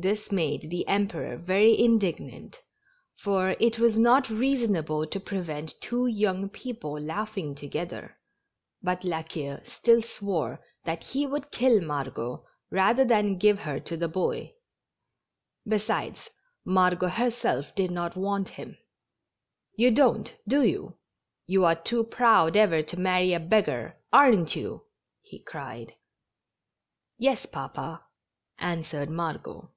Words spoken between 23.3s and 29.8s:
a beggar, aren't you?" he cried. "Yes, papa," answered Margot.